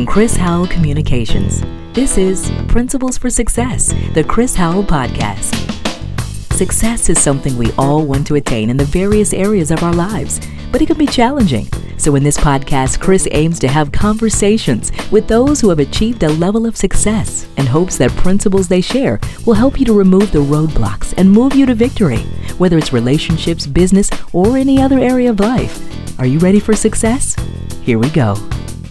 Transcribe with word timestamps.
From 0.00 0.06
Chris 0.06 0.34
Howell 0.34 0.66
Communications, 0.68 1.60
this 1.92 2.16
is 2.16 2.50
Principles 2.68 3.18
for 3.18 3.28
Success, 3.28 3.92
the 4.14 4.24
Chris 4.24 4.54
Howell 4.54 4.82
Podcast. 4.82 5.54
Success 6.54 7.10
is 7.10 7.20
something 7.20 7.54
we 7.54 7.70
all 7.72 8.06
want 8.06 8.26
to 8.28 8.36
attain 8.36 8.70
in 8.70 8.78
the 8.78 8.86
various 8.86 9.34
areas 9.34 9.70
of 9.70 9.82
our 9.82 9.92
lives, 9.92 10.40
but 10.72 10.80
it 10.80 10.86
can 10.86 10.96
be 10.96 11.06
challenging. 11.06 11.66
So, 11.98 12.14
in 12.14 12.22
this 12.22 12.38
podcast, 12.38 12.98
Chris 12.98 13.28
aims 13.32 13.58
to 13.58 13.68
have 13.68 13.92
conversations 13.92 14.90
with 15.10 15.28
those 15.28 15.60
who 15.60 15.68
have 15.68 15.80
achieved 15.80 16.22
a 16.22 16.30
level 16.30 16.64
of 16.64 16.78
success 16.78 17.46
and 17.58 17.68
hopes 17.68 17.98
that 17.98 18.10
principles 18.12 18.68
they 18.68 18.80
share 18.80 19.20
will 19.44 19.52
help 19.52 19.78
you 19.78 19.84
to 19.84 19.92
remove 19.92 20.32
the 20.32 20.38
roadblocks 20.38 21.12
and 21.18 21.30
move 21.30 21.54
you 21.54 21.66
to 21.66 21.74
victory, 21.74 22.22
whether 22.56 22.78
it's 22.78 22.94
relationships, 22.94 23.66
business, 23.66 24.08
or 24.32 24.56
any 24.56 24.80
other 24.80 24.98
area 24.98 25.28
of 25.28 25.40
life. 25.40 25.78
Are 26.18 26.26
you 26.26 26.38
ready 26.38 26.58
for 26.58 26.74
success? 26.74 27.36
Here 27.82 27.98
we 27.98 28.08
go. 28.08 28.34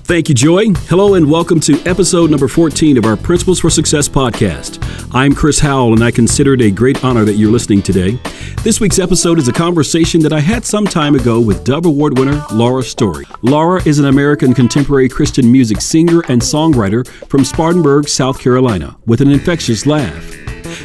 Thank 0.09 0.27
you, 0.27 0.34
Joy. 0.34 0.73
Hello, 0.88 1.13
and 1.13 1.30
welcome 1.30 1.59
to 1.59 1.80
episode 1.86 2.31
number 2.31 2.48
14 2.48 2.98
of 2.98 3.05
our 3.05 3.16
Principles 3.16 3.59
for 3.59 3.70
Success 3.70 4.09
podcast. 4.09 4.84
I'm 5.13 5.36
Chris 5.36 5.59
Howell, 5.59 5.94
and 5.94 6.04
I 6.04 6.09
consider 6.09 6.55
it 6.55 6.63
a 6.63 6.72
great 6.72 7.04
honor 7.04 7.23
that 7.26 7.36
you're 7.36 7.52
listening 7.52 7.84
today. 7.84 8.20
This 8.64 8.80
week's 8.80 8.98
episode 8.98 9.38
is 9.38 9.48
a 9.48 9.53
conversation 9.53 10.20
that 10.22 10.34
I 10.34 10.40
had 10.40 10.66
some 10.66 10.86
time 10.86 11.14
ago 11.14 11.40
with 11.40 11.64
Dove 11.64 11.86
Award 11.86 12.17
winner 12.17 12.44
Laura 12.52 12.81
Story. 12.81 13.26
Laura 13.44 13.88
is 13.88 14.00
an 14.00 14.05
American 14.05 14.55
contemporary 14.55 15.09
Christian 15.09 15.52
music 15.52 15.80
singer 15.80 16.23
and 16.28 16.41
songwriter 16.41 17.08
from 17.28 17.45
Spartanburg, 17.45 18.09
South 18.09 18.39
Carolina, 18.39 18.98
with 19.05 19.22
an 19.22 19.30
infectious 19.30 19.86
laugh. 19.86 20.36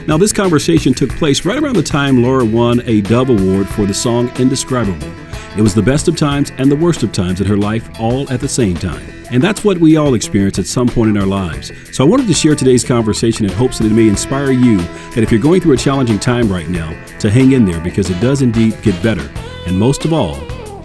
Now, 0.07 0.19
this 0.19 0.35
conversation 0.35 0.93
took 0.93 1.09
place 1.09 1.47
right 1.47 1.63
around 1.63 1.77
the 1.77 1.83
time 1.83 2.23
Laura 2.23 2.45
won 2.45 2.83
a 2.85 3.01
Dove 3.01 3.31
Award 3.31 3.71
for 3.71 3.87
the 3.87 3.95
song 3.95 4.29
Indescribable. 4.39 5.11
It 5.57 5.63
was 5.63 5.75
the 5.75 5.83
best 5.83 6.09
of 6.09 6.17
times 6.17 6.53
and 6.59 6.71
the 6.71 6.77
worst 6.77 7.03
of 7.03 7.11
times 7.11 7.41
in 7.41 7.47
her 7.47 7.57
life 7.57 7.89
all 7.99 8.31
at 8.31 8.41
the 8.41 8.49
same 8.49 8.77
time. 8.77 9.14
And 9.31 9.43
that's 9.43 9.65
what 9.65 9.79
we 9.79 9.97
all 9.97 10.15
experience 10.15 10.59
at 10.59 10.67
some 10.67 10.89
point 10.89 11.11
in 11.11 11.17
our 11.17 11.27
lives. 11.27 11.73
So 11.93 12.05
I 12.05 12.09
wanted 12.09 12.27
to 12.27 12.35
share 12.35 12.55
today's 12.55 12.85
conversation 12.85 13.45
in 13.45 13.53
hopes 13.53 13.79
that 13.79 13.87
it 13.87 13.95
may 13.95 14.09
inspire 14.09 14.51
you 14.51 14.79
that 14.79 15.19
if 15.19 15.31
you're 15.31 15.41
going 15.41 15.61
through 15.61 15.75
a 15.75 15.79
challenging 15.79 16.19
time 16.19 16.51
right 16.53 16.69
now, 16.69 16.91
to 17.19 17.31
hang 17.31 17.53
in 17.53 17.65
there 17.65 17.81
because 17.81 18.11
it 18.11 18.21
does 18.21 18.43
indeed 18.43 18.81
get 18.83 19.03
better. 19.03 19.29
And 19.67 19.79
most 19.79 20.05
of 20.05 20.13
all, 20.13 20.39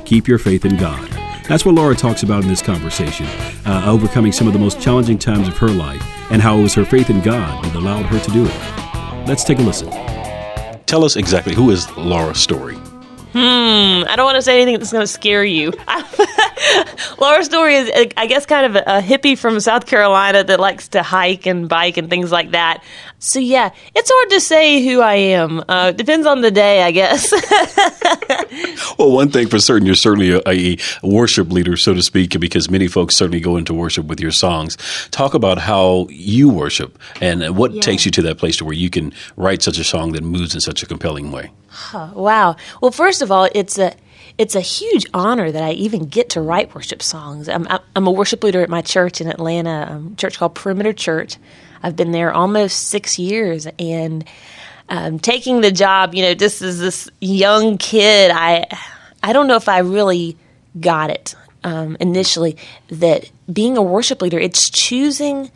keep 0.06 0.28
your 0.28 0.40
faith 0.40 0.66
in 0.66 0.78
God. 0.78 1.08
That's 1.48 1.66
what 1.66 1.76
Laura 1.76 1.96
talks 1.96 2.24
about 2.24 2.44
in 2.44 2.50
this 2.50 2.62
conversation, 2.62 3.26
uh, 3.66 3.84
overcoming 3.86 4.32
some 4.32 4.48
of 4.48 4.54
the 4.54 4.60
most 4.60 4.80
challenging 4.80 5.18
times 5.18 5.48
of 5.48 5.58
her 5.58 5.70
life 5.70 6.04
and 6.32 6.42
how 6.42 6.58
it 6.60 6.62
was 6.62 6.74
her 6.76 6.86
faith 6.86 7.10
in 7.10 7.22
God 7.22 7.64
that 7.66 7.76
allowed 7.76 8.06
her 8.06 8.20
to 8.20 8.32
do 8.32 8.46
it. 8.46 9.28
Let's 9.28 9.44
take 9.44 9.60
a 9.60 9.64
listen. 9.64 9.90
Tell 10.86 11.04
us 11.04 11.16
exactly 11.16 11.54
who 11.54 11.72
is 11.72 11.90
Laura's 11.98 12.40
Story? 12.40 12.76
Hmm, 13.34 14.08
I 14.08 14.14
don't 14.16 14.26
want 14.26 14.38
to 14.38 14.42
say 14.42 14.62
anything 14.62 14.80
that's 14.80 14.92
going 14.92 15.04
to 15.04 15.08
scare 15.08 15.44
you. 15.44 15.72
Laura 17.20 17.44
Story 17.44 17.76
is, 17.76 17.92
I 18.18 18.26
guess, 18.28 18.46
kind 18.46 18.66
of 18.66 18.76
a 18.76 19.02
hippie 19.02 19.38
from 19.38 19.60
South 19.60 19.86
Carolina 19.86 20.44
that 20.44 20.60
likes 20.60 20.90
to 20.90 21.04
hike 21.04 21.46
and 21.46 21.68
bike 21.68 21.98
and 21.98 22.10
things 22.10 22.32
like 22.32 22.52
that. 22.52 22.84
So, 23.20 23.40
yeah, 23.40 23.72
it's 23.96 24.10
hard 24.14 24.30
to 24.32 24.40
say 24.40 24.84
who 24.86 25.02
I 25.02 25.16
am. 25.16 25.64
Uh, 25.68 25.92
depends 25.92 26.26
on 26.26 26.42
the 26.42 26.52
day, 26.52 26.84
I 26.84 26.92
guess. 26.92 27.32
well, 28.98 29.12
one 29.12 29.30
thing 29.30 29.48
for 29.48 29.60
certain, 29.60 29.86
you're 29.86 29.96
certainly 29.96 30.32
a, 30.32 30.42
a, 30.48 30.78
worship 31.04 31.52
leader, 31.52 31.76
so 31.76 31.94
to 31.94 32.02
speak, 32.02 32.40
because 32.40 32.70
many 32.70 32.88
folks 32.88 33.18
certainly 33.18 33.42
go 33.42 33.58
into 33.58 33.74
worship 33.74 34.06
with 34.06 34.20
your 34.20 34.32
songs. 34.32 34.78
Talk 35.12 35.34
about 35.34 35.58
how 35.58 36.08
you 36.10 36.50
worship 36.50 36.98
and 37.20 37.58
what 37.58 37.74
yeah. 37.74 37.82
takes 37.82 38.06
you 38.06 38.12
to 38.12 38.22
that 38.24 38.38
place 38.38 38.58
to 38.58 38.66
where 38.66 38.74
you 38.74 38.90
can 38.90 39.14
write 39.36 39.62
such 39.62 39.78
a 39.78 39.84
song 39.84 40.14
that 40.14 40.24
moves 40.24 40.56
in 40.56 40.62
such 40.62 40.82
a 40.82 40.86
compelling 40.86 41.32
way. 41.32 41.52
Huh, 41.68 42.12
wow. 42.14 42.56
Well, 42.82 42.92
first 42.92 43.22
of 43.22 43.32
all, 43.32 43.50
it's 43.54 43.78
a 43.78 43.94
it's 44.40 44.56
a 44.56 44.62
huge 44.62 45.06
honor 45.14 45.52
that 45.52 45.62
I 45.62 45.72
even 45.74 46.06
get 46.06 46.30
to 46.30 46.42
write 46.42 46.74
worship 46.74 47.04
songs. 47.04 47.50
I'm, 47.50 47.68
I'm 47.94 48.08
a 48.08 48.12
worship 48.12 48.42
leader 48.42 48.62
at 48.62 48.70
my 48.70 48.82
church 48.82 49.20
in 49.20 49.28
Atlanta, 49.28 50.02
a 50.02 50.16
church 50.16 50.40
called 50.40 50.56
Perimeter 50.56 50.94
Church. 50.94 51.36
I've 51.84 51.98
been 51.98 52.14
there 52.14 52.32
almost 52.32 52.88
six 52.88 53.20
years, 53.20 53.68
and 53.78 54.24
um, 54.88 55.20
taking 55.20 55.60
the 55.60 55.72
job, 55.72 56.16
you 56.16 56.24
know, 56.24 56.34
just 56.34 56.62
as 56.62 56.80
this 56.80 57.10
young 57.20 57.78
kid, 57.78 58.32
I 58.34 58.66
I 59.22 59.34
don't 59.34 59.48
know 59.48 59.58
if 59.58 59.68
I 59.68 59.80
really 59.80 60.38
got 60.80 61.10
it 61.10 61.36
um, 61.66 61.98
initially 62.00 62.56
that 62.88 63.30
being 63.52 63.76
a 63.76 63.82
worship 63.82 64.22
leader, 64.22 64.40
it's 64.40 64.70
choosing 64.70 65.52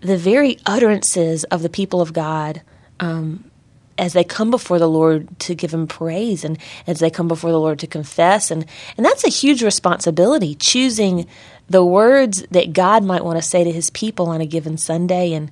the 0.00 0.16
very 0.16 0.58
utterances 0.64 1.44
of 1.44 1.60
the 1.60 1.68
people 1.68 2.00
of 2.00 2.14
God. 2.14 2.62
Um, 2.98 3.50
as 3.98 4.12
they 4.12 4.24
come 4.24 4.50
before 4.50 4.78
the 4.78 4.88
Lord 4.88 5.28
to 5.40 5.54
give 5.54 5.72
him 5.72 5.86
praise 5.86 6.44
and 6.44 6.58
as 6.86 7.00
they 7.00 7.10
come 7.10 7.28
before 7.28 7.50
the 7.50 7.60
Lord 7.60 7.78
to 7.80 7.86
confess 7.86 8.50
and 8.50 8.66
and 8.96 9.04
that's 9.04 9.24
a 9.24 9.30
huge 9.30 9.62
responsibility 9.62 10.54
choosing 10.54 11.26
the 11.68 11.84
words 11.84 12.42
that 12.50 12.72
God 12.72 13.04
might 13.04 13.24
want 13.24 13.38
to 13.38 13.42
say 13.42 13.64
to 13.64 13.72
his 13.72 13.90
people 13.90 14.28
on 14.28 14.40
a 14.40 14.46
given 14.46 14.76
Sunday 14.76 15.32
and 15.32 15.50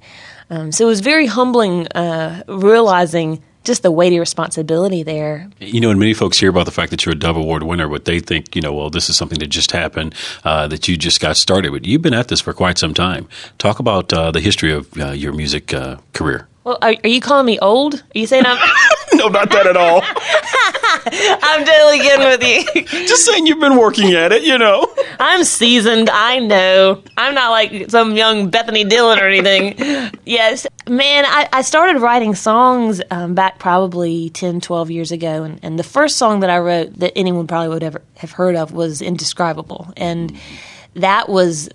um, 0.50 0.72
so 0.72 0.84
it 0.84 0.88
was 0.88 1.00
very 1.00 1.26
humbling 1.26 1.86
uh, 1.88 2.42
realizing 2.48 3.42
just 3.64 3.82
the 3.82 3.90
weighty 3.90 4.18
responsibility 4.18 5.02
there. 5.02 5.48
You 5.58 5.80
know, 5.80 5.90
and 5.90 6.00
many 6.00 6.14
folks 6.14 6.38
hear 6.38 6.50
about 6.50 6.64
the 6.64 6.72
fact 6.72 6.90
that 6.90 7.04
you're 7.04 7.12
a 7.12 7.18
Dove 7.18 7.36
Award 7.36 7.62
winner, 7.62 7.88
but 7.88 8.04
they 8.04 8.20
think, 8.20 8.56
you 8.56 8.62
know, 8.62 8.72
well, 8.72 8.90
this 8.90 9.10
is 9.10 9.16
something 9.16 9.38
that 9.38 9.48
just 9.48 9.72
happened, 9.72 10.14
uh, 10.44 10.66
that 10.68 10.88
you 10.88 10.96
just 10.96 11.20
got 11.20 11.36
started. 11.36 11.72
But 11.72 11.84
you've 11.84 12.02
been 12.02 12.14
at 12.14 12.28
this 12.28 12.40
for 12.40 12.52
quite 12.52 12.78
some 12.78 12.94
time. 12.94 13.28
Talk 13.58 13.78
about 13.78 14.12
uh, 14.12 14.30
the 14.30 14.40
history 14.40 14.72
of 14.72 14.96
uh, 14.98 15.10
your 15.10 15.32
music 15.32 15.74
uh, 15.74 15.98
career. 16.14 16.48
Well, 16.65 16.78
are, 16.82 16.94
are, 17.03 17.09
you 17.09 17.21
calling 17.21 17.47
me 17.47 17.59
old? 17.59 17.94
Are 17.94 18.19
you 18.19 18.26
saying 18.26 18.44
I'm? 18.47 18.59
no, 19.15 19.28
not 19.28 19.50
that 19.50 19.66
at 19.66 19.76
all. 19.78 20.03
I'm 21.43 21.65
totally 21.65 21.98
getting 21.98 22.26
with 22.26 22.43
you. 22.43 22.84
Just 23.06 23.25
saying 23.25 23.47
you've 23.47 23.60
been 23.60 23.78
working 23.78 24.12
at 24.12 24.31
it, 24.32 24.43
you 24.43 24.59
know. 24.59 24.87
I'm 25.19 25.44
seasoned. 25.44 26.10
I 26.10 26.38
know. 26.38 27.03
I'm 27.16 27.34
not 27.34 27.50
like 27.50 27.91
some 27.91 28.15
young 28.15 28.50
Bethany 28.50 28.84
Dillon 28.84 29.19
or 29.19 29.26
anything. 29.26 30.12
yes, 30.26 30.66
man. 30.87 31.25
I, 31.26 31.49
I 31.50 31.62
started 31.62 32.00
writing 32.00 32.34
songs 32.34 33.00
um, 33.10 33.34
back 33.34 33.59
probably 33.59 34.28
10, 34.31 34.60
12 34.60 34.91
years 34.91 35.12
ago, 35.12 35.44
and, 35.44 35.60
and 35.62 35.78
the 35.78 35.84
first 35.84 36.19
song 36.19 36.41
that 36.41 36.50
I 36.50 36.59
wrote 36.59 36.94
that 36.99 37.12
anyone 37.16 37.47
probably 37.47 37.69
would 37.70 37.82
ever 37.82 38.03
have 38.16 38.32
heard 38.32 38.54
of 38.54 38.72
was 38.72 39.00
"Indescribable," 39.00 39.93
and 39.97 40.38
that 40.94 41.28
was 41.28 41.70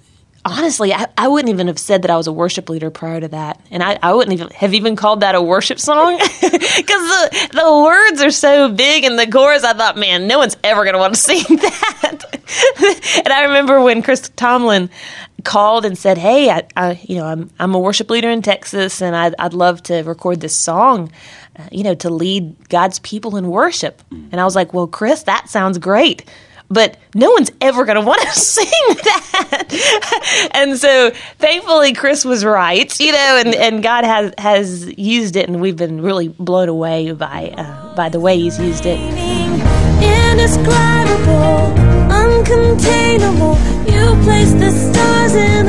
honestly, 0.45 0.94
I, 0.94 1.07
I, 1.17 1.28
wouldn't 1.28 1.50
even 1.50 1.67
have 1.67 1.79
said 1.79 2.03
that 2.03 2.11
I 2.11 2.17
was 2.17 2.28
a 2.28 2.31
worship 2.31 2.69
leader 2.69 2.91
prior 2.91 3.19
to 3.19 3.28
that. 3.29 3.59
And 3.72 3.81
I, 3.81 3.97
I 4.01 4.13
wouldn't 4.13 4.33
even 4.33 4.50
have 4.51 4.75
even 4.75 4.95
called 4.95 5.22
that 5.22 5.33
a 5.33 5.41
worship 5.41 5.79
song 5.79 6.17
because 6.41 6.41
the, 6.61 7.50
the 7.51 7.83
words 7.83 8.22
are 8.22 8.31
so 8.31 8.72
big 8.72 9.03
and 9.03 9.17
the 9.17 9.28
chorus, 9.28 9.63
I 9.63 9.73
thought, 9.73 9.97
man, 9.97 10.28
no 10.28 10.38
one's 10.38 10.56
ever 10.63 10.83
going 10.83 10.94
to 10.94 11.00
want 11.00 11.16
to 11.16 11.19
sing 11.19 11.44
that. 11.50 13.22
and 13.25 13.33
I 13.33 13.45
remember 13.45 13.81
when 13.81 14.03
Chris 14.03 14.29
Tomlin 14.35 14.91
called 15.44 15.83
and 15.83 15.97
said, 15.97 16.19
hey, 16.19 16.51
I, 16.51 16.67
I, 16.77 17.01
you 17.03 17.17
know, 17.17 17.25
I'm, 17.25 17.50
I'm 17.59 17.73
a 17.73 17.79
worship 17.79 18.12
leader 18.12 18.29
in 18.29 18.44
Texas 18.44 19.01
and 19.01 19.16
I'd, 19.16 19.33
I'd 19.39 19.53
love 19.53 19.81
to 19.83 20.03
record 20.03 20.41
this 20.41 20.56
song. 20.56 21.12
Uh, 21.57 21.63
you 21.72 21.83
know, 21.83 21.95
to 21.95 22.09
lead 22.09 22.67
God's 22.67 23.00
people 23.00 23.38
in 23.38 23.47
worship. 23.47 24.01
And 24.12 24.41
I 24.41 24.44
was 24.44 24.57
like, 24.57 24.73
well, 24.73 24.88
Chris, 24.88 25.23
that 25.23 25.47
sounds 25.47 25.77
great 25.77 26.29
but 26.69 26.97
no 27.13 27.31
one's 27.31 27.51
ever 27.61 27.85
going 27.85 27.95
to 27.95 28.01
want 28.05 28.21
to 28.21 28.31
sing 28.39 28.65
that. 28.87 30.49
and 30.53 30.77
so 30.77 31.11
thankfully 31.37 31.93
Chris 31.93 32.25
was 32.25 32.43
right, 32.43 32.99
you 32.99 33.11
know, 33.11 33.41
and, 33.43 33.55
and 33.55 33.83
God 33.83 34.03
has, 34.03 34.33
has 34.37 34.97
used 34.97 35.35
it 35.35 35.47
and 35.47 35.61
we've 35.61 35.77
been 35.77 36.01
really 36.01 36.27
blown 36.27 36.69
away 36.69 37.11
by, 37.11 37.53
uh, 37.57 37.95
by 37.95 38.09
the 38.09 38.19
way 38.19 38.37
he's 38.37 38.59
used 38.59 38.85
it. 38.85 38.99
Indescribable, 40.01 41.73
uncontainable, 42.11 43.55
you 43.91 44.23
place 44.23 44.53
the 44.53 44.71
stars 44.71 45.35
in 45.35 45.64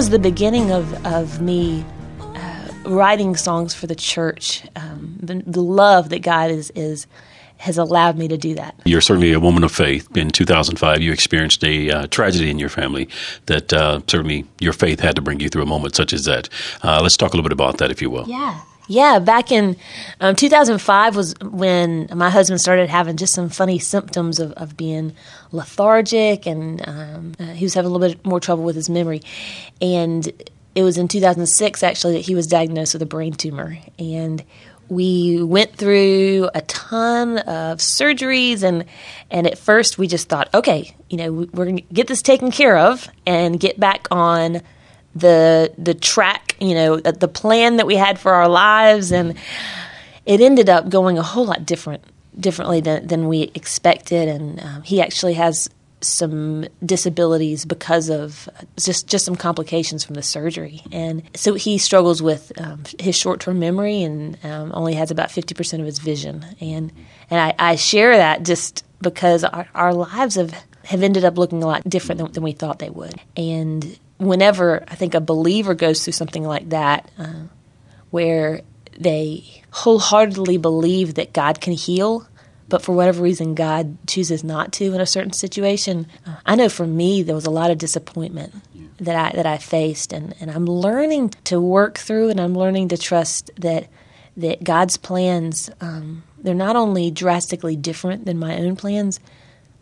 was 0.00 0.08
the 0.08 0.18
beginning 0.18 0.70
of, 0.70 1.04
of 1.04 1.42
me 1.42 1.84
writing 2.86 3.36
songs 3.36 3.74
for 3.74 3.86
the 3.86 3.94
church, 3.94 4.62
um, 4.74 5.18
the, 5.20 5.42
the, 5.46 5.60
love 5.60 6.08
that 6.08 6.20
God 6.20 6.50
is 6.50 6.72
is 6.74 7.06
has 7.58 7.76
allowed 7.76 8.16
me 8.16 8.26
to 8.26 8.38
do 8.38 8.54
that. 8.54 8.74
You're 8.86 9.02
certainly 9.02 9.30
a 9.32 9.38
woman 9.38 9.62
of 9.62 9.70
faith. 9.70 10.16
In 10.16 10.30
2005, 10.30 11.02
you 11.02 11.12
experienced 11.12 11.62
a 11.64 11.90
uh, 11.90 12.06
tragedy 12.06 12.48
in 12.48 12.58
your 12.58 12.70
family 12.70 13.10
that 13.44 13.74
uh, 13.74 14.00
certainly 14.06 14.46
your 14.58 14.72
faith 14.72 15.00
had 15.00 15.16
to 15.16 15.20
bring 15.20 15.38
you 15.38 15.50
through 15.50 15.64
a 15.64 15.66
moment 15.66 15.94
such 15.94 16.14
as 16.14 16.24
that. 16.24 16.48
Uh, 16.82 17.02
let's 17.02 17.18
talk 17.18 17.34
a 17.34 17.36
little 17.36 17.46
bit 17.46 17.52
about 17.52 17.76
that, 17.76 17.90
if 17.90 18.00
you 18.00 18.08
will. 18.08 18.26
Yeah. 18.26 18.58
Yeah, 18.90 19.20
back 19.20 19.52
in 19.52 19.76
um, 20.20 20.34
2005 20.34 21.14
was 21.14 21.36
when 21.40 22.08
my 22.12 22.28
husband 22.28 22.60
started 22.60 22.90
having 22.90 23.16
just 23.16 23.32
some 23.32 23.48
funny 23.48 23.78
symptoms 23.78 24.40
of, 24.40 24.50
of 24.54 24.76
being 24.76 25.14
lethargic, 25.52 26.44
and 26.44 26.82
um, 26.88 27.34
uh, 27.38 27.44
he 27.52 27.64
was 27.64 27.74
having 27.74 27.88
a 27.88 27.94
little 27.94 28.08
bit 28.08 28.26
more 28.26 28.40
trouble 28.40 28.64
with 28.64 28.74
his 28.74 28.90
memory. 28.90 29.22
And 29.80 30.26
it 30.74 30.82
was 30.82 30.98
in 30.98 31.06
2006 31.06 31.84
actually 31.84 32.14
that 32.14 32.26
he 32.26 32.34
was 32.34 32.48
diagnosed 32.48 32.94
with 32.94 33.02
a 33.02 33.06
brain 33.06 33.32
tumor 33.32 33.78
and 33.98 34.44
we 34.88 35.40
went 35.40 35.76
through 35.76 36.48
a 36.54 36.60
ton 36.62 37.38
of 37.38 37.78
surgeries 37.78 38.62
and 38.62 38.84
and 39.30 39.46
at 39.48 39.58
first 39.58 39.98
we 39.98 40.06
just 40.06 40.28
thought 40.28 40.48
okay 40.54 40.94
you 41.08 41.16
know 41.16 41.32
we're 41.32 41.64
going 41.64 41.76
to 41.76 41.82
get 41.92 42.06
this 42.06 42.22
taken 42.22 42.52
care 42.52 42.76
of 42.78 43.08
and 43.26 43.58
get 43.58 43.80
back 43.80 44.06
on 44.12 44.62
the 45.14 45.72
the 45.76 45.94
track 45.94 46.56
you 46.60 46.74
know 46.74 46.96
the 46.98 47.28
plan 47.28 47.76
that 47.76 47.86
we 47.86 47.96
had 47.96 48.18
for 48.18 48.32
our 48.32 48.48
lives. 48.48 49.12
And 49.12 49.36
it 50.26 50.40
ended 50.40 50.68
up 50.68 50.88
going 50.88 51.18
a 51.18 51.22
whole 51.22 51.46
lot 51.46 51.66
different 51.66 52.04
differently 52.38 52.80
than, 52.80 53.06
than 53.06 53.28
we 53.28 53.50
expected, 53.54 54.28
and 54.28 54.60
um, 54.60 54.82
he 54.82 55.00
actually 55.00 55.34
has 55.34 55.68
some 56.02 56.64
disabilities 56.84 57.66
because 57.66 58.08
of 58.08 58.48
just 58.78 59.06
just 59.06 59.24
some 59.24 59.36
complications 59.36 60.04
from 60.04 60.14
the 60.14 60.22
surgery, 60.22 60.82
and 60.92 61.22
so 61.34 61.54
he 61.54 61.78
struggles 61.78 62.22
with 62.22 62.52
um, 62.60 62.82
his 62.98 63.16
short 63.16 63.40
term 63.40 63.58
memory 63.58 64.02
and 64.02 64.38
um, 64.44 64.70
only 64.74 64.94
has 64.94 65.10
about 65.10 65.30
fifty 65.30 65.54
percent 65.54 65.80
of 65.80 65.86
his 65.86 65.98
vision, 65.98 66.44
and 66.60 66.92
and 67.28 67.40
I, 67.40 67.72
I 67.72 67.76
share 67.76 68.16
that 68.16 68.44
just 68.44 68.84
because 69.02 69.44
our, 69.44 69.66
our 69.74 69.92
lives 69.92 70.36
have 70.36 70.54
have 70.84 71.02
ended 71.02 71.24
up 71.24 71.36
looking 71.38 71.62
a 71.62 71.66
lot 71.66 71.82
different 71.88 72.20
than, 72.20 72.32
than 72.32 72.42
we 72.42 72.52
thought 72.52 72.78
they 72.78 72.90
would, 72.90 73.20
and 73.36 73.98
whenever 74.20 74.84
I 74.88 74.94
think 74.94 75.14
a 75.14 75.20
believer 75.20 75.74
goes 75.74 76.04
through 76.04 76.12
something 76.12 76.44
like 76.44 76.68
that, 76.70 77.10
uh, 77.18 77.44
where 78.10 78.62
they 78.98 79.62
wholeheartedly 79.70 80.58
believe 80.58 81.14
that 81.14 81.32
God 81.32 81.60
can 81.60 81.72
heal 81.72 82.26
but 82.70 82.82
for 82.82 82.92
whatever 82.92 83.22
reason 83.22 83.54
God 83.54 83.98
chooses 84.06 84.42
not 84.42 84.72
to 84.74 84.94
in 84.94 85.00
a 85.00 85.06
certain 85.06 85.32
situation. 85.32 86.06
Uh, 86.24 86.36
I 86.46 86.54
know 86.54 86.68
for 86.70 86.86
me 86.86 87.22
there 87.22 87.34
was 87.34 87.44
a 87.44 87.50
lot 87.50 87.70
of 87.70 87.76
disappointment 87.76 88.54
yeah. 88.72 88.86
that 89.00 89.16
I 89.16 89.36
that 89.36 89.44
I 89.44 89.58
faced 89.58 90.12
and, 90.12 90.34
and 90.40 90.50
I'm 90.50 90.64
learning 90.64 91.30
to 91.44 91.60
work 91.60 91.98
through 91.98 92.30
and 92.30 92.40
I'm 92.40 92.54
learning 92.54 92.88
to 92.88 92.96
trust 92.96 93.50
that 93.58 93.88
that 94.36 94.64
God's 94.64 94.96
plans 94.96 95.68
um, 95.80 96.22
they're 96.38 96.54
not 96.54 96.76
only 96.76 97.10
drastically 97.10 97.76
different 97.76 98.24
than 98.24 98.38
my 98.38 98.56
own 98.56 98.76
plans, 98.76 99.20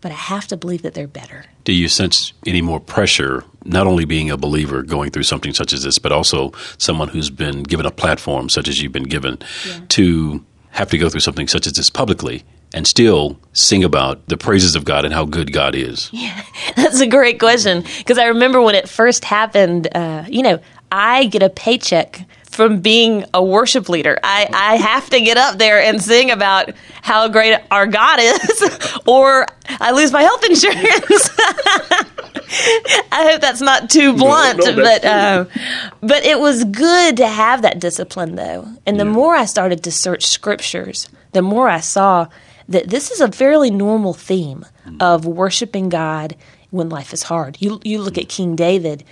but 0.00 0.10
I 0.10 0.16
have 0.16 0.46
to 0.48 0.56
believe 0.56 0.82
that 0.82 0.94
they're 0.94 1.06
better. 1.06 1.44
Do 1.64 1.72
you 1.72 1.88
sense 1.88 2.32
any 2.46 2.62
more 2.62 2.80
pressure, 2.80 3.44
not 3.68 3.86
only 3.86 4.04
being 4.04 4.30
a 4.30 4.36
believer 4.36 4.82
going 4.82 5.10
through 5.10 5.24
something 5.24 5.52
such 5.52 5.72
as 5.72 5.82
this, 5.82 5.98
but 5.98 6.12
also 6.12 6.52
someone 6.78 7.08
who's 7.08 7.30
been 7.30 7.62
given 7.62 7.86
a 7.86 7.90
platform 7.90 8.48
such 8.48 8.68
as 8.68 8.82
you've 8.82 8.92
been 8.92 9.04
given 9.04 9.38
yeah. 9.66 9.80
to 9.90 10.44
have 10.70 10.90
to 10.90 10.98
go 10.98 11.08
through 11.08 11.20
something 11.20 11.48
such 11.48 11.66
as 11.66 11.72
this 11.74 11.90
publicly 11.90 12.44
and 12.74 12.86
still 12.86 13.38
sing 13.52 13.82
about 13.82 14.26
the 14.28 14.36
praises 14.36 14.74
of 14.74 14.84
God 14.84 15.04
and 15.04 15.14
how 15.14 15.24
good 15.24 15.52
God 15.52 15.74
is? 15.74 16.10
Yeah, 16.12 16.42
that's 16.76 17.00
a 17.00 17.06
great 17.06 17.38
question. 17.38 17.84
Because 17.98 18.18
I 18.18 18.26
remember 18.26 18.60
when 18.60 18.74
it 18.74 18.88
first 18.88 19.24
happened, 19.24 19.88
uh, 19.94 20.24
you 20.28 20.42
know, 20.42 20.58
I 20.90 21.26
get 21.26 21.42
a 21.42 21.50
paycheck 21.50 22.24
from 22.58 22.80
being 22.80 23.24
a 23.32 23.40
worship 23.40 23.88
leader. 23.88 24.18
I, 24.20 24.48
I 24.52 24.76
have 24.78 25.08
to 25.10 25.20
get 25.20 25.36
up 25.36 25.58
there 25.58 25.80
and 25.80 26.02
sing 26.02 26.32
about 26.32 26.72
how 27.02 27.28
great 27.28 27.56
our 27.70 27.86
God 27.86 28.18
is, 28.20 28.98
or 29.06 29.46
I 29.68 29.92
lose 29.92 30.10
my 30.10 30.22
health 30.22 30.42
insurance. 30.42 31.30
I 33.12 33.30
hope 33.30 33.40
that's 33.40 33.60
not 33.60 33.90
too 33.90 34.12
blunt, 34.16 34.58
no, 34.58 34.72
no, 34.72 34.82
but 34.82 35.04
uh, 35.04 35.44
but 36.00 36.24
it 36.24 36.40
was 36.40 36.64
good 36.64 37.18
to 37.18 37.28
have 37.28 37.62
that 37.62 37.78
discipline 37.78 38.34
though. 38.34 38.66
And 38.84 38.98
the 38.98 39.04
yeah. 39.04 39.12
more 39.12 39.36
I 39.36 39.44
started 39.44 39.84
to 39.84 39.92
search 39.92 40.26
scriptures, 40.26 41.08
the 41.30 41.42
more 41.42 41.68
I 41.68 41.78
saw 41.78 42.26
that 42.68 42.88
this 42.88 43.12
is 43.12 43.20
a 43.20 43.30
fairly 43.30 43.70
normal 43.70 44.14
theme 44.14 44.66
of 44.98 45.24
worshiping 45.24 45.90
God 45.90 46.34
when 46.70 46.88
life 46.88 47.12
is 47.12 47.22
hard. 47.22 47.56
You 47.60 47.80
you 47.84 48.00
look 48.00 48.18
at 48.18 48.28
King 48.28 48.56
David 48.56 49.04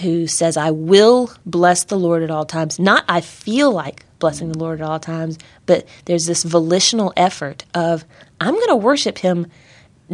who 0.00 0.26
says 0.26 0.56
I 0.56 0.70
will 0.70 1.30
bless 1.46 1.84
the 1.84 1.98
Lord 1.98 2.22
at 2.22 2.30
all 2.30 2.44
times. 2.44 2.78
Not 2.78 3.04
I 3.08 3.20
feel 3.20 3.72
like 3.72 4.04
blessing 4.18 4.50
the 4.50 4.58
Lord 4.58 4.80
at 4.80 4.88
all 4.88 5.00
times, 5.00 5.38
but 5.66 5.86
there's 6.06 6.26
this 6.26 6.42
volitional 6.42 7.12
effort 7.16 7.64
of 7.74 8.04
I'm 8.40 8.54
going 8.54 8.68
to 8.68 8.76
worship 8.76 9.18
him 9.18 9.46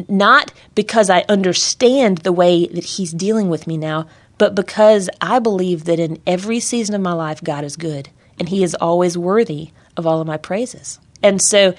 not 0.09 0.53
because 0.75 1.11
I 1.11 1.25
understand 1.29 2.19
the 2.19 2.33
way 2.33 2.67
that 2.67 2.85
he's 2.85 3.13
dealing 3.13 3.49
with 3.49 3.67
me 3.67 3.77
now, 3.77 4.07
but 4.39 4.55
because 4.55 5.11
I 5.21 5.39
believe 5.39 5.85
that 5.85 5.99
in 5.99 6.21
every 6.27 6.61
season 6.61 6.95
of 6.95 7.01
my 7.01 7.13
life 7.13 7.43
God 7.43 7.65
is 7.65 7.77
good 7.77 8.09
and 8.39 8.49
he 8.49 8.63
is 8.63 8.75
always 8.75 9.17
worthy 9.17 9.71
of 9.97 10.07
all 10.07 10.21
of 10.21 10.27
my 10.27 10.37
praises. 10.37 11.01
And 11.23 11.41
so 11.43 11.75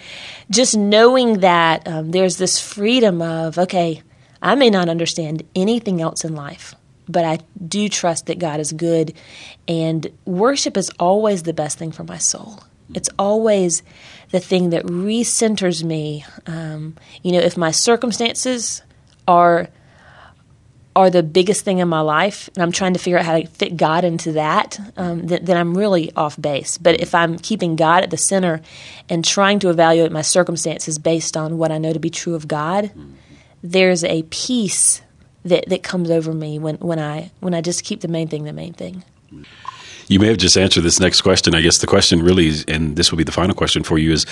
just 0.50 0.77
knowing 0.77 1.39
that 1.39 1.88
um, 1.88 2.12
there's 2.12 2.38
this 2.38 2.59
freedom 2.59 3.21
of, 3.21 3.57
okay, 3.57 4.04
I 4.42 4.56
may 4.56 4.69
not 4.69 4.89
understand 4.89 5.44
anything 5.56 6.01
else 6.01 6.24
in 6.24 6.36
life, 6.36 6.75
but 7.07 7.25
I 7.25 7.39
do 7.65 7.89
trust 7.89 8.27
that 8.27 8.39
God 8.39 8.59
is 8.59 8.71
good. 8.71 9.13
And 9.68 10.07
worship 10.25 10.77
is 10.77 10.92
always 11.00 11.44
the 11.44 11.53
best 11.53 11.77
thing 11.77 11.92
for 11.92 12.03
my 12.03 12.18
soul. 12.18 12.63
It's 12.94 13.09
always 13.18 13.83
the 14.31 14.39
thing 14.39 14.71
that 14.71 14.86
recenters 14.86 15.83
me. 15.83 16.25
Um, 16.45 16.95
you 17.24 17.31
know, 17.31 17.39
if 17.39 17.57
my 17.57 17.71
circumstances 17.71 18.81
are 19.27 19.69
are 20.94 21.09
the 21.09 21.24
biggest 21.24 21.63
thing 21.63 21.77
in 21.77 21.88
my 21.88 22.01
life, 22.01 22.50
and 22.53 22.62
I'm 22.62 22.74
trying 22.74 22.92
to 22.94 23.00
figure 23.00 23.18
out 23.18 23.24
how 23.24 23.39
to 23.39 23.47
fit 23.47 23.77
God 23.77 24.04
into 24.04 24.33
that, 24.33 24.77
um, 24.97 25.25
th- 25.25 25.42
then 25.42 25.56
I'm 25.56 25.77
really 25.77 26.12
off 26.18 26.39
base. 26.39 26.77
But 26.77 27.00
if 27.00 27.15
I'm 27.15 27.38
keeping 27.39 27.77
God 27.77 28.04
at 28.04 28.09
the 28.09 28.18
center 28.18 28.62
and 29.07 29.24
trying 29.24 29.59
to 29.59 29.69
evaluate 29.69 30.12
my 30.12 30.21
circumstances 30.21 31.00
based 31.00 31.38
on 31.38 31.57
what 31.57 31.71
I 31.71 31.77
know 31.77 31.94
to 31.94 32.00
be 32.00 32.09
true 32.09 32.36
of 32.36 32.45
God, 32.45 32.92
there's 33.63 34.04
a 34.04 34.24
peace 34.24 35.01
that, 35.45 35.67
that 35.69 35.83
comes 35.83 36.09
over 36.09 36.33
me 36.33 36.59
when, 36.59 36.75
when 36.77 36.99
I 36.99 37.31
when 37.39 37.53
I 37.53 37.61
just 37.61 37.83
keep 37.83 38.01
the 38.01 38.07
main 38.07 38.27
thing 38.27 38.43
the 38.43 38.53
main 38.53 38.73
thing. 38.73 39.03
You 40.07 40.19
may 40.19 40.27
have 40.27 40.38
just 40.38 40.57
answered 40.57 40.81
this 40.81 40.99
next 40.99 41.21
question. 41.21 41.55
I 41.55 41.61
guess 41.61 41.77
the 41.77 41.88
question 41.88 42.21
really 42.21 42.47
is, 42.47 42.65
and 42.67 42.97
this 42.97 43.11
will 43.11 43.17
be 43.17 43.23
the 43.23 43.31
final 43.31 43.55
question 43.55 43.83
for 43.83 43.97
you, 43.97 44.11
is 44.11 44.25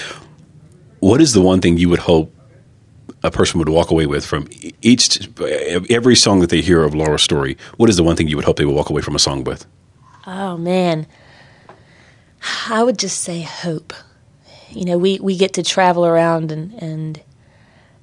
what 1.00 1.21
is 1.21 1.33
the 1.33 1.41
one 1.41 1.61
thing 1.61 1.77
you 1.77 1.89
would 1.89 2.00
hope 2.00 2.33
a 3.23 3.31
person 3.31 3.59
would 3.59 3.69
walk 3.69 3.91
away 3.91 4.06
with 4.06 4.25
from 4.25 4.47
each 4.81 5.29
every 5.89 6.15
song 6.15 6.39
that 6.41 6.50
they 6.50 6.61
hear 6.61 6.83
of 6.83 6.94
Laura's 6.94 7.23
story? 7.23 7.57
What 7.77 7.89
is 7.89 7.97
the 7.97 8.03
one 8.03 8.15
thing 8.15 8.27
you 8.27 8.35
would 8.35 8.45
hope 8.45 8.57
they 8.57 8.65
would 8.65 8.75
walk 8.75 8.89
away 8.89 9.01
from 9.01 9.15
a 9.15 9.19
song 9.19 9.44
with? 9.44 9.65
Oh 10.27 10.57
man, 10.57 11.07
I 12.69 12.83
would 12.83 13.00
just 13.00 13.21
say 13.21 13.41
hope. 13.41 13.94
You 14.69 14.85
know, 14.85 14.97
we 14.97 15.19
we 15.19 15.38
get 15.38 15.53
to 15.53 15.63
travel 15.63 16.05
around 16.05 16.51
and 16.51 16.73
and 16.73 17.21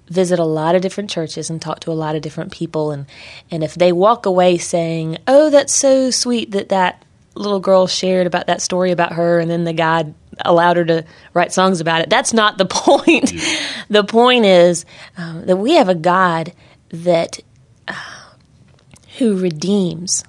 visit 0.09 0.39
a 0.39 0.45
lot 0.45 0.75
of 0.75 0.83
different 0.83 1.11
churches 1.11 1.51
and 1.51 1.61
talk 1.61 1.81
to 1.81 1.91
a 1.91 1.95
lot 1.95 2.15
of 2.15 2.23
different 2.23 2.53
people 2.53 2.91
and 2.91 3.07
and 3.51 3.65
if 3.65 3.75
they 3.75 3.93
walk 3.93 4.27
away 4.27 4.59
saying, 4.59 5.19
"Oh, 5.27 5.51
that's 5.51 5.75
so 5.75 6.11
sweet 6.11 6.53
that 6.53 6.69
that 6.69 7.05
little 7.35 7.61
girl 7.61 7.87
shared 7.87 8.27
about 8.27 8.47
that 8.47 8.63
story 8.63 8.91
about 8.91 9.13
her 9.13 9.39
and 9.39 9.51
then 9.51 9.65
the 9.65 9.73
guy 9.73 10.13
allowed 10.45 10.77
her 10.77 10.85
to 10.85 11.05
write 11.35 11.53
songs 11.53 11.81
about 11.81 12.01
it. 12.01 12.11
That's 12.11 12.33
not 12.33 12.59
the 12.59 12.67
point. 12.71 13.33
the 13.89 14.05
point 14.05 14.45
is 14.45 14.85
uh, 15.17 15.41
that 15.43 15.57
we 15.57 15.75
have 15.75 15.89
a 15.89 15.95
God 15.95 16.53
that 16.91 17.41
uh, 17.89 17.95
who 19.19 19.39
redeems 19.39 20.25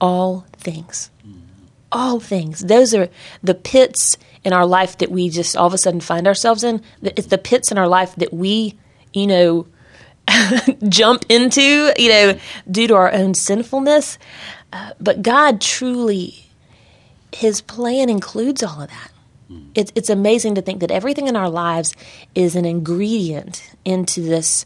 all 0.00 0.46
things. 0.52 1.10
All 1.92 2.20
things. 2.20 2.60
Those 2.60 2.94
are 2.94 3.08
the 3.42 3.54
pits 3.54 4.16
in 4.44 4.52
our 4.52 4.64
life 4.64 4.98
that 4.98 5.10
we 5.10 5.28
just 5.28 5.56
all 5.56 5.66
of 5.66 5.74
a 5.74 5.78
sudden 5.78 6.00
find 6.00 6.26
ourselves 6.26 6.62
in. 6.62 6.82
It's 7.02 7.26
the 7.26 7.38
pits 7.38 7.70
in 7.72 7.78
our 7.78 7.88
life 7.88 8.14
that 8.16 8.32
we, 8.32 8.78
you 9.12 9.26
know, 9.26 9.66
jump 10.88 11.24
into, 11.28 11.92
you 11.96 12.08
know, 12.08 12.38
due 12.70 12.86
to 12.88 12.94
our 12.94 13.12
own 13.12 13.34
sinfulness. 13.34 14.18
Uh, 14.72 14.92
but 15.00 15.22
God 15.22 15.60
truly, 15.60 16.46
His 17.32 17.60
plan 17.60 18.08
includes 18.08 18.62
all 18.62 18.82
of 18.82 18.88
that. 18.88 19.10
It's, 19.74 19.90
it's 19.96 20.10
amazing 20.10 20.54
to 20.54 20.62
think 20.62 20.80
that 20.80 20.92
everything 20.92 21.26
in 21.26 21.34
our 21.34 21.50
lives 21.50 21.94
is 22.36 22.54
an 22.54 22.64
ingredient 22.64 23.74
into 23.84 24.20
this 24.20 24.64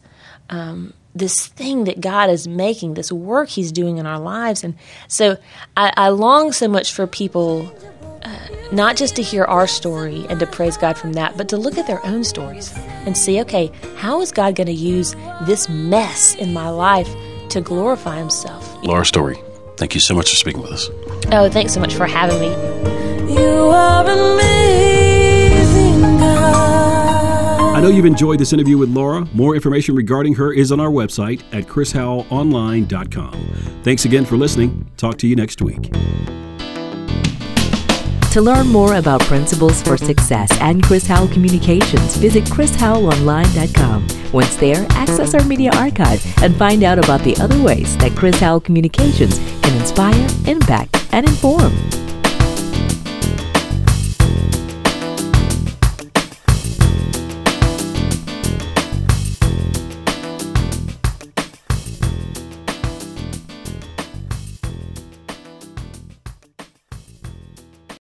um, 0.50 0.92
this 1.14 1.46
thing 1.46 1.84
that 1.84 2.00
God 2.00 2.28
is 2.28 2.48
making, 2.48 2.94
this 2.94 3.12
work 3.12 3.48
He's 3.48 3.72
doing 3.72 3.98
in 3.98 4.06
our 4.06 4.18
lives. 4.18 4.64
And 4.64 4.74
so 5.06 5.38
I, 5.76 5.92
I 5.96 6.08
long 6.08 6.52
so 6.52 6.68
much 6.68 6.92
for 6.92 7.06
people 7.06 7.72
uh, 8.22 8.48
not 8.72 8.96
just 8.96 9.16
to 9.16 9.22
hear 9.22 9.44
our 9.44 9.66
story 9.66 10.26
and 10.28 10.40
to 10.40 10.46
praise 10.46 10.76
God 10.76 10.98
from 10.98 11.12
that, 11.14 11.36
but 11.36 11.48
to 11.50 11.56
look 11.56 11.78
at 11.78 11.86
their 11.86 12.04
own 12.04 12.24
stories 12.24 12.72
and 13.06 13.16
see, 13.16 13.40
okay, 13.42 13.70
how 13.96 14.20
is 14.20 14.32
God 14.32 14.54
going 14.54 14.66
to 14.66 14.72
use 14.72 15.14
this 15.42 15.68
mess 15.68 16.34
in 16.36 16.52
my 16.52 16.68
life 16.68 17.08
to 17.50 17.60
glorify 17.60 18.18
Himself? 18.18 18.76
Laura 18.82 19.06
Story, 19.06 19.38
thank 19.76 19.94
you 19.94 20.00
so 20.00 20.14
much 20.14 20.30
for 20.30 20.36
speaking 20.36 20.62
with 20.62 20.72
us. 20.72 20.90
Oh, 21.32 21.48
thanks 21.50 21.72
so 21.72 21.80
much 21.80 21.94
for 21.94 22.06
having 22.06 22.40
me. 22.40 22.48
You 23.34 23.48
are 23.48 24.04
amazing, 24.04 26.00
God. 26.18 27.76
I 27.76 27.80
know 27.80 27.88
you've 27.88 28.04
enjoyed 28.04 28.38
this 28.38 28.52
interview 28.52 28.78
with 28.78 28.90
Laura. 28.90 29.26
More 29.32 29.54
information 29.54 29.94
regarding 29.94 30.34
her 30.34 30.52
is 30.52 30.70
on 30.70 30.80
our 30.80 30.90
website 30.90 31.42
at 31.52 31.64
chrishowellonline.com. 31.64 33.80
Thanks 33.82 34.04
again 34.04 34.24
for 34.24 34.36
listening. 34.36 34.90
Talk 34.96 35.18
to 35.18 35.26
you 35.26 35.36
next 35.36 35.60
week. 35.60 35.90
To 38.34 38.42
learn 38.42 38.66
more 38.66 38.96
about 38.96 39.20
Principles 39.20 39.80
for 39.80 39.96
Success 39.96 40.50
and 40.60 40.82
Chris 40.82 41.06
Howell 41.06 41.28
Communications, 41.28 42.16
visit 42.16 42.42
chrishowellonline.com. 42.46 44.08
Once 44.32 44.56
there, 44.56 44.84
access 44.90 45.34
our 45.34 45.44
media 45.44 45.70
archive 45.76 46.20
and 46.42 46.56
find 46.56 46.82
out 46.82 46.98
about 46.98 47.20
the 47.20 47.36
other 47.36 47.62
ways 47.62 47.96
that 47.98 48.16
Chris 48.16 48.40
Howell 48.40 48.62
Communications 48.62 49.38
can 49.38 49.80
inspire, 49.80 50.26
impact, 50.48 51.06
and 51.12 51.28
inform. 51.28 51.72